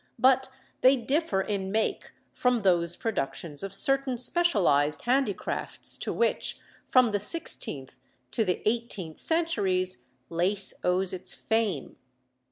But 0.17 0.49
they 0.81 0.95
differ 0.97 1.41
in 1.41 1.71
make 1.71 2.11
from 2.33 2.63
those 2.63 2.95
productions 2.95 3.61
of 3.61 3.75
certain 3.75 4.17
specialised 4.17 5.03
handicrafts 5.03 5.95
to 5.97 6.11
which 6.11 6.59
from 6.87 7.11
the 7.11 7.19
sixteenth 7.19 7.99
to 8.31 8.43
the 8.43 8.63
eighteenth 8.67 9.19
centuries 9.19 10.07
lace 10.31 10.73
owes 10.83 11.13
its 11.13 11.35
fame. 11.35 11.97